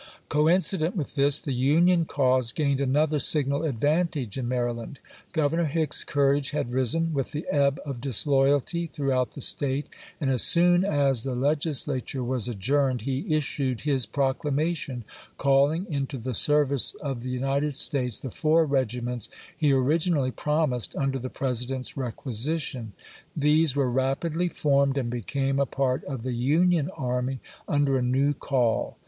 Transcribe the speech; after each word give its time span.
Coincident 0.29 0.95
with 0.95 1.13
this, 1.13 1.39
the 1.39 1.53
Union 1.53 2.05
cause 2.05 2.51
gained 2.51 2.79
another 2.81 3.19
signal 3.19 3.61
advantage 3.63 4.35
in 4.35 4.47
Maryland. 4.47 4.97
Grovernor 5.31 5.67
Hicks's 5.69 6.03
courage 6.03 6.49
had 6.49 6.71
risen 6.71 7.13
with 7.13 7.33
the 7.33 7.45
ebb 7.51 7.79
of 7.85 8.01
disloyalty 8.01 8.87
throughout 8.87 9.33
the 9.33 9.41
State; 9.41 9.85
and 10.19 10.31
as 10.31 10.41
soon 10.41 10.83
as 10.83 11.23
the 11.23 11.35
Legis 11.35 11.85
lature 11.87 12.25
was 12.25 12.47
adjourned 12.47 13.01
he 13.01 13.35
issued 13.35 13.81
his 13.81 14.07
proclamation 14.07 15.03
calling 15.37 15.85
into 15.87 16.17
the 16.17 16.33
service 16.33 16.95
of 16.95 17.21
the 17.21 17.29
United 17.29 17.75
States 17.75 18.19
the 18.19 18.31
four 18.31 18.65
regiments 18.65 19.29
he 19.55 19.71
originally 19.71 20.31
promised 20.31 20.95
under 20.95 21.19
the 21.19 21.29
President's 21.29 21.95
requisition. 21.95 22.93
These 23.37 23.75
were 23.75 23.87
rapidly 23.91 24.47
formed, 24.49 24.97
and 24.97 25.11
became 25.11 25.59
a 25.59 25.67
part 25.67 26.03
of 26.05 26.23
the 26.23 26.33
Union 26.33 26.89
army 26.97 27.39
under 27.67 27.99
a 27.99 28.01
new 28.01 28.33
call. 28.33 28.97